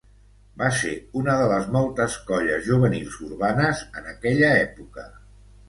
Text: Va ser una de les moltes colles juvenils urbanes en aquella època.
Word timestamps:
Va 0.61 0.69
ser 0.77 0.93
una 1.21 1.35
de 1.39 1.43
les 1.51 1.67
moltes 1.75 2.17
colles 2.31 2.65
juvenils 2.71 3.21
urbanes 3.29 3.85
en 4.01 4.11
aquella 4.17 4.51
època. 4.67 5.09